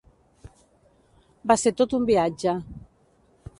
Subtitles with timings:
[1.53, 2.57] Va ser tot un viatge.